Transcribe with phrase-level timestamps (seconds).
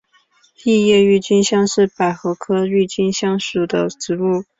[0.65, 4.43] 异叶郁金香是百合科郁金香属的植物。